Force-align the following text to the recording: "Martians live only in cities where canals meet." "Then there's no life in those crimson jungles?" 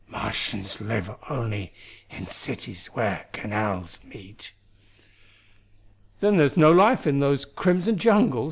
"Martians 0.09 0.81
live 0.81 1.11
only 1.29 1.73
in 2.09 2.25
cities 2.25 2.87
where 2.87 3.27
canals 3.33 3.99
meet." 4.03 4.51
"Then 6.21 6.37
there's 6.37 6.57
no 6.57 6.71
life 6.71 7.05
in 7.05 7.19
those 7.19 7.45
crimson 7.45 7.99
jungles?" 7.99 8.39